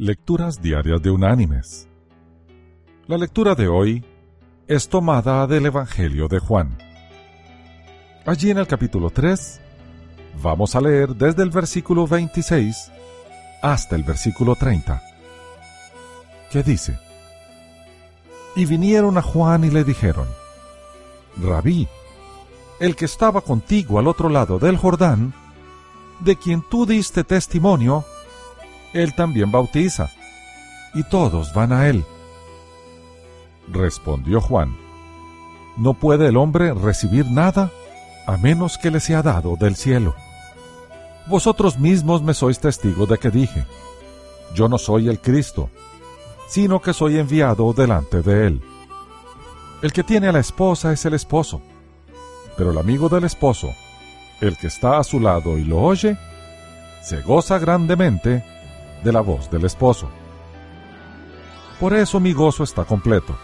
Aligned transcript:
Lecturas 0.00 0.62
Diarias 0.62 1.02
de 1.02 1.10
Unánimes. 1.10 1.88
La 3.08 3.18
lectura 3.18 3.56
de 3.56 3.66
hoy 3.66 4.04
es 4.68 4.88
tomada 4.88 5.44
del 5.48 5.66
Evangelio 5.66 6.28
de 6.28 6.38
Juan. 6.38 6.78
Allí 8.24 8.52
en 8.52 8.58
el 8.58 8.68
capítulo 8.68 9.10
3 9.10 9.60
vamos 10.40 10.76
a 10.76 10.80
leer 10.80 11.16
desde 11.16 11.42
el 11.42 11.50
versículo 11.50 12.06
26 12.06 12.92
hasta 13.60 13.96
el 13.96 14.04
versículo 14.04 14.54
30, 14.54 15.02
que 16.52 16.62
dice, 16.62 16.96
Y 18.54 18.66
vinieron 18.66 19.18
a 19.18 19.22
Juan 19.22 19.64
y 19.64 19.70
le 19.70 19.82
dijeron, 19.82 20.28
Rabí, 21.42 21.88
el 22.78 22.94
que 22.94 23.06
estaba 23.06 23.40
contigo 23.40 23.98
al 23.98 24.06
otro 24.06 24.28
lado 24.28 24.60
del 24.60 24.76
Jordán, 24.76 25.34
de 26.20 26.36
quien 26.36 26.62
tú 26.62 26.86
diste 26.86 27.24
testimonio, 27.24 28.04
él 28.92 29.14
también 29.14 29.50
bautiza, 29.50 30.10
y 30.94 31.02
todos 31.04 31.52
van 31.52 31.72
a 31.72 31.88
él. 31.88 32.04
Respondió 33.70 34.40
Juan, 34.40 34.76
No 35.76 35.94
puede 35.94 36.28
el 36.28 36.36
hombre 36.36 36.72
recibir 36.74 37.26
nada 37.30 37.70
a 38.26 38.36
menos 38.36 38.78
que 38.78 38.90
le 38.90 39.00
sea 39.00 39.22
dado 39.22 39.56
del 39.56 39.76
cielo. 39.76 40.14
Vosotros 41.26 41.78
mismos 41.78 42.22
me 42.22 42.34
sois 42.34 42.58
testigos 42.58 43.08
de 43.08 43.18
que 43.18 43.30
dije, 43.30 43.64
Yo 44.54 44.68
no 44.68 44.78
soy 44.78 45.08
el 45.08 45.20
Cristo, 45.20 45.70
sino 46.48 46.80
que 46.80 46.94
soy 46.94 47.18
enviado 47.18 47.72
delante 47.72 48.22
de 48.22 48.46
él. 48.46 48.62
El 49.82 49.92
que 49.92 50.02
tiene 50.02 50.28
a 50.28 50.32
la 50.32 50.40
esposa 50.40 50.92
es 50.92 51.04
el 51.04 51.14
esposo, 51.14 51.60
pero 52.56 52.72
el 52.72 52.78
amigo 52.78 53.08
del 53.08 53.24
esposo, 53.24 53.72
el 54.40 54.56
que 54.56 54.66
está 54.66 54.98
a 54.98 55.04
su 55.04 55.20
lado 55.20 55.58
y 55.58 55.64
lo 55.64 55.78
oye, 55.78 56.16
se 57.02 57.20
goza 57.20 57.58
grandemente 57.58 58.42
de 59.02 59.12
la 59.12 59.20
voz 59.20 59.50
del 59.50 59.64
esposo. 59.64 60.08
Por 61.80 61.94
eso 61.94 62.18
mi 62.18 62.32
gozo 62.32 62.64
está 62.64 62.84
completo. 62.84 63.36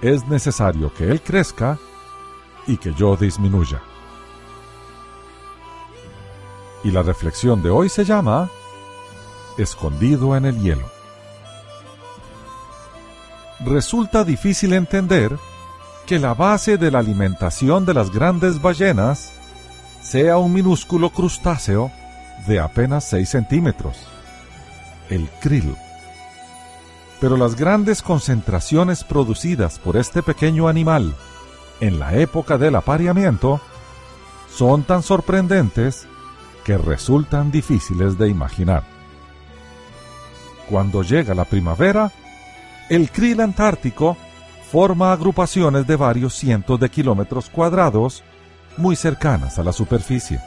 Es 0.00 0.26
necesario 0.26 0.92
que 0.92 1.04
Él 1.04 1.20
crezca 1.20 1.78
y 2.66 2.76
que 2.76 2.92
yo 2.94 3.16
disminuya. 3.16 3.80
Y 6.82 6.90
la 6.90 7.02
reflexión 7.02 7.62
de 7.62 7.70
hoy 7.70 7.88
se 7.88 8.04
llama 8.04 8.50
Escondido 9.58 10.36
en 10.36 10.46
el 10.46 10.60
hielo. 10.60 10.90
Resulta 13.60 14.24
difícil 14.24 14.72
entender 14.72 15.36
que 16.06 16.18
la 16.18 16.32
base 16.34 16.78
de 16.78 16.90
la 16.90 17.00
alimentación 17.00 17.84
de 17.84 17.94
las 17.94 18.10
grandes 18.10 18.60
ballenas 18.60 19.32
sea 20.02 20.38
un 20.38 20.52
minúsculo 20.52 21.10
crustáceo 21.10 21.92
de 22.46 22.60
apenas 22.60 23.04
6 23.04 23.28
centímetros, 23.28 23.96
el 25.08 25.28
krill. 25.40 25.74
Pero 27.20 27.36
las 27.36 27.54
grandes 27.54 28.02
concentraciones 28.02 29.04
producidas 29.04 29.78
por 29.78 29.96
este 29.96 30.22
pequeño 30.22 30.68
animal 30.68 31.14
en 31.80 31.98
la 31.98 32.14
época 32.14 32.58
del 32.58 32.76
apareamiento 32.76 33.60
son 34.54 34.84
tan 34.84 35.02
sorprendentes 35.02 36.06
que 36.64 36.78
resultan 36.78 37.50
difíciles 37.50 38.18
de 38.18 38.28
imaginar. 38.28 38.84
Cuando 40.68 41.02
llega 41.02 41.34
la 41.34 41.44
primavera, 41.44 42.12
el 42.88 43.10
krill 43.10 43.40
antártico 43.40 44.16
forma 44.70 45.12
agrupaciones 45.12 45.86
de 45.86 45.96
varios 45.96 46.34
cientos 46.34 46.78
de 46.78 46.88
kilómetros 46.88 47.50
cuadrados 47.50 48.22
muy 48.76 48.96
cercanas 48.96 49.58
a 49.58 49.64
la 49.64 49.72
superficie 49.72 50.40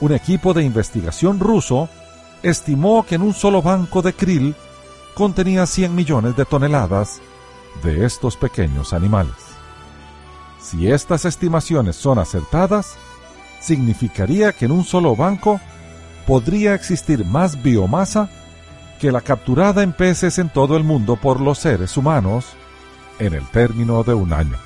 un 0.00 0.12
equipo 0.12 0.54
de 0.54 0.62
investigación 0.62 1.40
ruso 1.40 1.88
estimó 2.42 3.04
que 3.04 3.14
en 3.14 3.22
un 3.22 3.34
solo 3.34 3.62
banco 3.62 4.02
de 4.02 4.12
krill 4.12 4.54
contenía 5.14 5.66
100 5.66 5.94
millones 5.94 6.36
de 6.36 6.44
toneladas 6.44 7.20
de 7.82 8.04
estos 8.04 8.36
pequeños 8.36 8.92
animales. 8.92 9.34
Si 10.60 10.90
estas 10.90 11.24
estimaciones 11.24 11.96
son 11.96 12.18
acertadas, 12.18 12.96
significaría 13.60 14.52
que 14.52 14.66
en 14.66 14.72
un 14.72 14.84
solo 14.84 15.16
banco 15.16 15.60
podría 16.26 16.74
existir 16.74 17.24
más 17.24 17.62
biomasa 17.62 18.28
que 19.00 19.12
la 19.12 19.20
capturada 19.20 19.82
en 19.82 19.92
peces 19.92 20.38
en 20.38 20.48
todo 20.48 20.76
el 20.76 20.84
mundo 20.84 21.16
por 21.16 21.40
los 21.40 21.58
seres 21.58 21.96
humanos 21.96 22.46
en 23.18 23.34
el 23.34 23.46
término 23.46 24.02
de 24.02 24.14
un 24.14 24.32
año. 24.32 24.56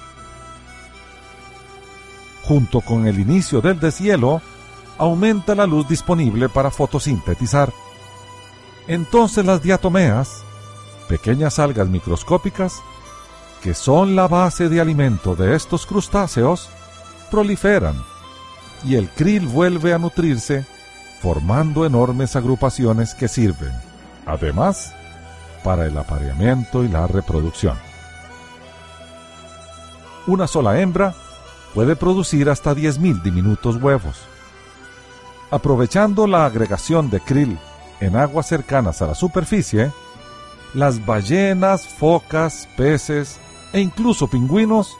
Junto 2.42 2.80
con 2.80 3.06
el 3.06 3.18
inicio 3.20 3.60
del 3.60 3.78
deshielo, 3.78 4.40
aumenta 5.00 5.54
la 5.54 5.66
luz 5.66 5.88
disponible 5.88 6.50
para 6.50 6.70
fotosintetizar. 6.70 7.72
Entonces 8.86 9.46
las 9.46 9.62
diatomeas, 9.62 10.42
pequeñas 11.08 11.58
algas 11.58 11.88
microscópicas, 11.88 12.82
que 13.62 13.72
son 13.72 14.14
la 14.14 14.28
base 14.28 14.68
de 14.68 14.78
alimento 14.78 15.34
de 15.34 15.56
estos 15.56 15.86
crustáceos, 15.86 16.68
proliferan 17.30 17.94
y 18.84 18.96
el 18.96 19.08
krill 19.08 19.46
vuelve 19.46 19.94
a 19.94 19.98
nutrirse 19.98 20.66
formando 21.22 21.86
enormes 21.86 22.36
agrupaciones 22.36 23.14
que 23.14 23.28
sirven, 23.28 23.72
además, 24.26 24.94
para 25.64 25.86
el 25.86 25.96
apareamiento 25.96 26.84
y 26.84 26.88
la 26.88 27.06
reproducción. 27.06 27.76
Una 30.26 30.46
sola 30.46 30.78
hembra 30.78 31.14
puede 31.74 31.96
producir 31.96 32.50
hasta 32.50 32.74
10.000 32.74 33.22
diminutos 33.22 33.76
huevos. 33.76 34.29
Aprovechando 35.50 36.26
la 36.26 36.46
agregación 36.46 37.10
de 37.10 37.20
krill 37.20 37.58
en 38.00 38.16
aguas 38.16 38.46
cercanas 38.46 39.02
a 39.02 39.06
la 39.06 39.14
superficie, 39.14 39.90
las 40.74 41.04
ballenas, 41.04 41.86
focas, 41.86 42.68
peces 42.76 43.38
e 43.72 43.80
incluso 43.80 44.28
pingüinos 44.28 44.96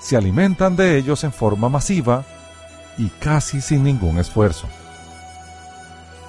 se 0.00 0.16
alimentan 0.16 0.76
de 0.76 0.96
ellos 0.96 1.24
en 1.24 1.32
forma 1.32 1.68
masiva 1.68 2.24
y 2.96 3.08
casi 3.08 3.60
sin 3.60 3.82
ningún 3.82 4.18
esfuerzo. 4.18 4.68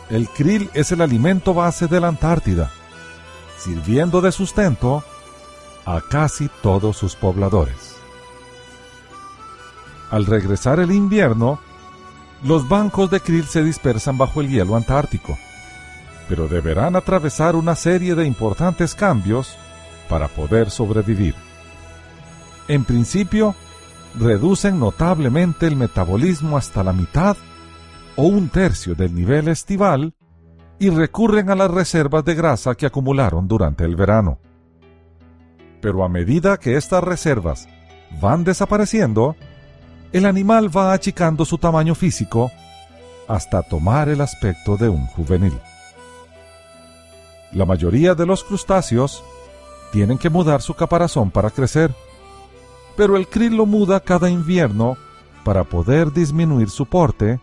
El 0.10 0.28
krill 0.30 0.70
es 0.74 0.92
el 0.92 1.02
alimento 1.02 1.54
base 1.54 1.88
de 1.88 2.00
la 2.00 2.08
Antártida, 2.08 2.72
sirviendo 3.60 4.22
de 4.22 4.32
sustento 4.32 5.04
a 5.86 6.02
casi 6.02 6.50
todos 6.64 6.98
sus 6.98 7.16
pobladores. 7.16 7.96
Al 10.10 10.26
regresar 10.26 10.80
el 10.80 10.92
invierno, 10.92 11.60
los 12.44 12.68
bancos 12.68 13.10
de 13.10 13.20
krill 13.20 13.46
se 13.46 13.64
dispersan 13.64 14.18
bajo 14.18 14.42
el 14.42 14.50
hielo 14.50 14.76
antártico, 14.76 15.38
pero 16.28 16.48
deberán 16.48 16.96
atravesar 16.96 17.56
una 17.56 17.76
serie 17.76 18.16
de 18.16 18.26
importantes 18.26 18.96
cambios 18.96 19.58
para 20.08 20.28
poder 20.28 20.70
sobrevivir. 20.70 21.36
En 22.68 22.86
principio, 22.86 23.56
reducen 24.18 24.80
notablemente 24.80 25.68
el 25.68 25.76
metabolismo 25.76 26.58
hasta 26.58 26.84
la 26.84 26.94
mitad 26.94 27.36
o 28.16 28.24
un 28.24 28.50
tercio 28.50 28.96
del 28.96 29.14
nivel 29.14 29.48
estival 29.48 30.14
y 30.80 30.90
recurren 30.90 31.50
a 31.50 31.56
las 31.56 31.70
reservas 31.70 32.24
de 32.24 32.36
grasa 32.36 32.76
que 32.76 32.86
acumularon 32.86 33.48
durante 33.48 33.84
el 33.84 33.96
verano. 33.96 34.40
Pero 35.82 36.04
a 36.04 36.10
medida 36.10 36.58
que 36.58 36.78
estas 36.78 37.04
reservas 37.04 37.68
van 38.22 38.44
desapareciendo, 38.44 39.36
el 40.12 40.26
animal 40.26 40.76
va 40.76 40.94
achicando 40.94 41.46
su 41.46 41.58
tamaño 41.58 41.94
físico 41.94 42.52
hasta 43.28 43.62
tomar 43.62 44.10
el 44.10 44.22
aspecto 44.22 44.76
de 44.76 44.90
un 44.90 45.06
juvenil. 45.06 45.58
La 47.52 47.66
mayoría 47.66 48.16
de 48.16 48.26
los 48.26 48.44
crustáceos 48.44 49.24
tienen 49.92 50.18
que 50.18 50.30
mudar 50.30 50.62
su 50.62 50.74
caparazón 50.74 51.30
para 51.30 51.52
crecer, 51.52 51.94
pero 52.96 53.18
el 53.18 53.28
krill 53.28 53.56
lo 53.56 53.66
muda 53.66 54.00
cada 54.00 54.30
invierno 54.30 54.98
para 55.44 55.64
poder 55.64 56.12
disminuir 56.12 56.70
su 56.70 56.86
porte 56.86 57.40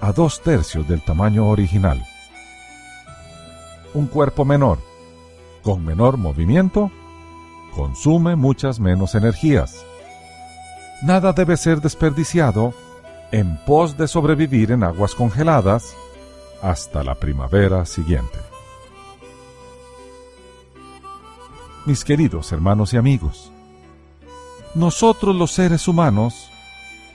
a 0.00 0.12
dos 0.12 0.42
tercios 0.42 0.86
del 0.88 1.02
tamaño 1.04 1.48
original. 1.48 2.02
Un 3.92 4.06
cuerpo 4.06 4.44
menor, 4.44 4.78
con 5.62 5.84
menor 5.84 6.16
movimiento, 6.16 6.90
consume 7.74 8.36
muchas 8.36 8.78
menos 8.78 9.14
energías 9.14 9.84
nada 11.02 11.32
debe 11.32 11.56
ser 11.56 11.80
desperdiciado 11.80 12.74
en 13.32 13.56
pos 13.64 13.96
de 13.96 14.08
sobrevivir 14.08 14.72
en 14.72 14.84
aguas 14.84 15.14
congeladas 15.14 15.94
hasta 16.62 17.02
la 17.02 17.14
primavera 17.14 17.86
siguiente. 17.86 18.38
Mis 21.86 22.04
queridos 22.04 22.52
hermanos 22.52 22.92
y 22.92 22.98
amigos, 22.98 23.50
nosotros 24.74 25.34
los 25.34 25.52
seres 25.52 25.88
humanos 25.88 26.50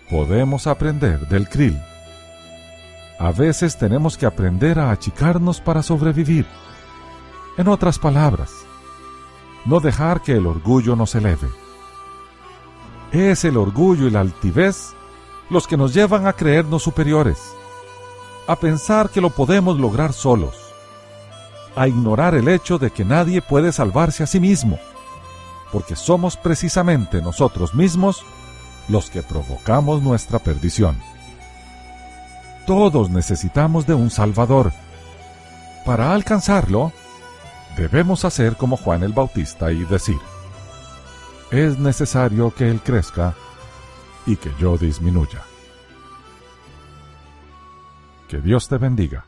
podemos 0.09 0.67
aprender 0.67 1.27
del 1.27 1.47
krill. 1.47 1.79
A 3.19 3.31
veces 3.31 3.77
tenemos 3.77 4.17
que 4.17 4.25
aprender 4.25 4.79
a 4.79 4.91
achicarnos 4.91 5.61
para 5.61 5.83
sobrevivir. 5.83 6.45
En 7.57 7.67
otras 7.67 7.99
palabras, 7.99 8.51
no 9.65 9.79
dejar 9.79 10.21
que 10.21 10.33
el 10.33 10.47
orgullo 10.47 10.95
nos 10.95 11.15
eleve 11.15 11.64
es 13.21 13.45
el 13.45 13.57
orgullo 13.57 14.07
y 14.07 14.12
la 14.12 14.21
altivez 14.21 14.94
los 15.50 15.67
que 15.67 15.77
nos 15.77 15.94
llevan 15.94 16.27
a 16.27 16.33
creernos 16.33 16.83
superiores, 16.83 17.39
a 18.47 18.56
pensar 18.56 19.09
que 19.09 19.21
lo 19.21 19.29
podemos 19.29 19.79
lograr 19.79 20.13
solos. 20.13 20.56
a 21.75 21.88
ignorar 21.89 22.35
el 22.35 22.47
hecho 22.47 22.77
de 22.77 22.89
que 22.89 23.03
nadie 23.03 23.41
puede 23.41 23.73
salvarse 23.73 24.23
a 24.23 24.27
sí 24.27 24.39
mismo, 24.39 24.79
porque 25.71 25.97
somos 25.97 26.38
precisamente 26.38 27.21
nosotros 27.21 27.75
mismos 27.75 28.23
los 28.88 29.09
que 29.09 29.21
provocamos 29.21 30.01
nuestra 30.01 30.39
perdición. 30.39 30.97
Todos 32.65 33.09
necesitamos 33.09 33.85
de 33.85 33.94
un 33.94 34.09
Salvador. 34.09 34.71
Para 35.85 36.13
alcanzarlo, 36.13 36.94
debemos 37.77 38.25
hacer 38.25 38.56
como 38.56 38.77
Juan 38.77 39.03
el 39.03 39.12
Bautista 39.12 39.71
y 39.71 39.83
decir, 39.83 40.17
es 41.51 41.77
necesario 41.80 42.53
que 42.53 42.69
Él 42.69 42.81
crezca 42.81 43.33
y 44.25 44.36
que 44.36 44.51
yo 44.59 44.77
disminuya. 44.77 45.44
Que 48.27 48.42
Dios 48.42 48.68
te 48.68 48.77
bendiga. 48.77 49.25